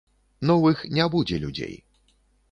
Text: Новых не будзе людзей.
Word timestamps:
Новых 0.49 0.79
не 0.97 1.05
будзе 1.15 1.37
людзей. 1.43 1.75